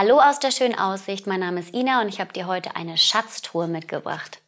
[0.00, 2.96] Hallo aus der schönen Aussicht, mein Name ist Ina und ich habe dir heute eine
[2.96, 4.40] Schatztruhe mitgebracht.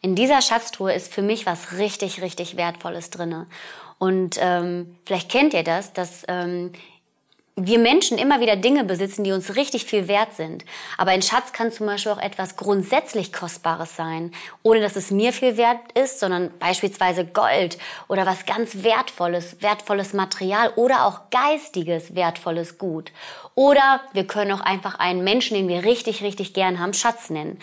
[0.00, 3.48] In dieser Schatztruhe ist für mich was richtig, richtig Wertvolles drinne.
[3.98, 6.70] Und ähm, vielleicht kennt ihr das, dass ähm,
[7.58, 10.66] wir Menschen immer wieder Dinge besitzen, die uns richtig viel wert sind.
[10.98, 14.32] Aber ein Schatz kann zum Beispiel auch etwas grundsätzlich Kostbares sein,
[14.62, 20.12] ohne dass es mir viel wert ist, sondern beispielsweise Gold oder was ganz Wertvolles, wertvolles
[20.12, 23.10] Material oder auch geistiges, wertvolles Gut.
[23.54, 27.58] Oder wir können auch einfach einen Menschen, den wir richtig, richtig gern haben, Schatz nennen.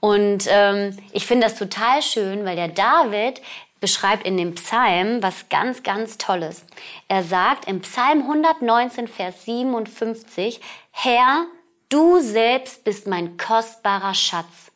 [0.00, 3.40] Und ähm, ich finde das total schön, weil der David
[3.80, 6.64] beschreibt in dem Psalm was ganz, ganz Tolles.
[7.08, 10.60] Er sagt im Psalm 119, Vers 57,
[10.90, 11.46] Herr,
[11.88, 14.72] du selbst bist mein kostbarer Schatz.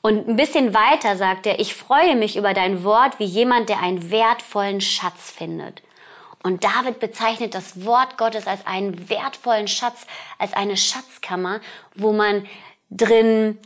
[0.00, 3.80] Und ein bisschen weiter sagt er, ich freue mich über dein Wort wie jemand, der
[3.80, 5.82] einen wertvollen Schatz findet.
[6.44, 10.06] Und David bezeichnet das Wort Gottes als einen wertvollen Schatz,
[10.38, 11.60] als eine Schatzkammer,
[11.96, 12.46] wo man
[12.88, 13.58] drin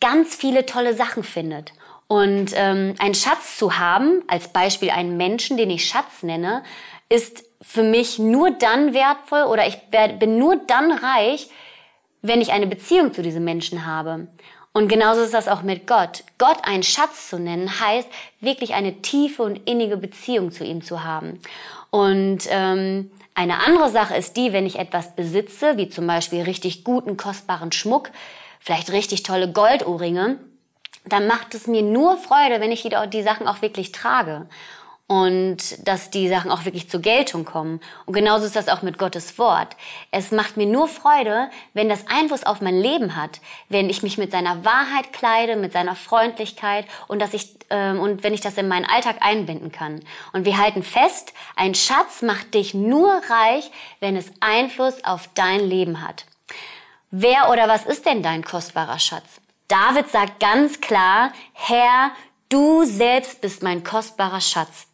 [0.00, 1.72] ganz viele tolle Sachen findet.
[2.06, 6.62] Und ähm, einen Schatz zu haben, als Beispiel einen Menschen, den ich Schatz nenne,
[7.08, 11.48] ist für mich nur dann wertvoll oder ich bin nur dann reich,
[12.22, 14.28] wenn ich eine Beziehung zu diesem Menschen habe.
[14.72, 16.24] Und genauso ist das auch mit Gott.
[16.36, 18.08] Gott einen Schatz zu nennen, heißt
[18.40, 21.38] wirklich eine tiefe und innige Beziehung zu ihm zu haben.
[21.90, 26.82] Und ähm, eine andere Sache ist die, wenn ich etwas besitze, wie zum Beispiel richtig
[26.82, 28.10] guten, kostbaren Schmuck,
[28.58, 30.40] vielleicht richtig tolle Goldohrringe,
[31.04, 34.46] dann macht es mir nur Freude, wenn ich die, die Sachen auch wirklich trage
[35.06, 37.80] und dass die Sachen auch wirklich zur Geltung kommen.
[38.06, 39.76] Und genauso ist das auch mit Gottes Wort.
[40.10, 44.16] Es macht mir nur Freude, wenn das Einfluss auf mein Leben hat, wenn ich mich
[44.16, 48.56] mit seiner Wahrheit kleide, mit seiner Freundlichkeit und dass ich ähm, und wenn ich das
[48.56, 50.00] in meinen Alltag einbinden kann.
[50.32, 55.60] Und wir halten fest, ein Schatz macht dich nur reich, wenn es Einfluss auf dein
[55.60, 56.24] Leben hat.
[57.10, 59.40] Wer oder was ist denn dein kostbarer Schatz?
[59.68, 62.10] David sagt ganz klar, Herr,
[62.48, 64.86] du selbst bist mein kostbarer Schatz.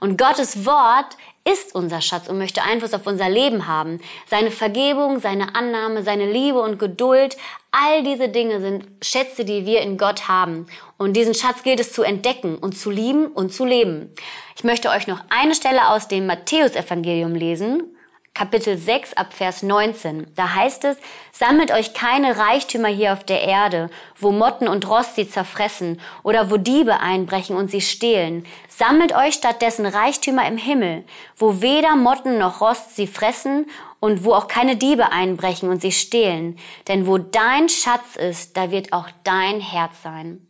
[0.00, 4.00] Und Gottes Wort ist unser Schatz und möchte Einfluss auf unser Leben haben.
[4.28, 7.36] Seine Vergebung, seine Annahme, seine Liebe und Geduld,
[7.72, 10.68] all diese Dinge sind Schätze, die wir in Gott haben.
[10.98, 14.14] Und diesen Schatz gilt es zu entdecken und zu lieben und zu leben.
[14.56, 17.96] Ich möchte euch noch eine Stelle aus dem Matthäusevangelium lesen.
[18.34, 20.26] Kapitel 6 ab Vers 19.
[20.34, 20.96] Da heißt es,
[21.32, 26.50] sammelt euch keine Reichtümer hier auf der Erde, wo Motten und Rost sie zerfressen oder
[26.50, 28.46] wo Diebe einbrechen und sie stehlen.
[28.68, 31.04] Sammelt euch stattdessen Reichtümer im Himmel,
[31.36, 33.66] wo weder Motten noch Rost sie fressen
[34.00, 36.58] und wo auch keine Diebe einbrechen und sie stehlen.
[36.88, 40.46] Denn wo dein Schatz ist, da wird auch dein Herz sein.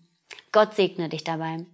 [0.52, 1.66] Gott segne dich dabei.